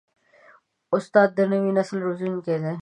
استاد 0.95 1.29
د 1.37 1.39
نوي 1.51 1.71
نسل 1.77 1.97
روزونکی 2.07 2.55
دی. 2.63 2.73